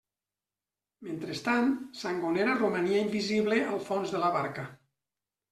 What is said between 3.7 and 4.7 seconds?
al fons de la barca.